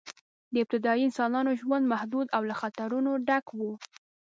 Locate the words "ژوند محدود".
1.61-2.27